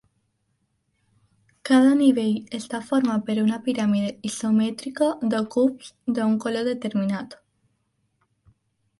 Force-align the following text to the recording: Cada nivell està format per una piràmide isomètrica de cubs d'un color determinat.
Cada 1.69 1.89
nivell 1.97 2.55
està 2.59 2.79
format 2.87 3.23
per 3.27 3.35
una 3.41 3.59
piràmide 3.67 4.09
isomètrica 4.29 5.09
de 5.35 5.43
cubs 5.57 5.91
d'un 6.15 6.33
color 6.47 6.65
determinat. 6.71 7.37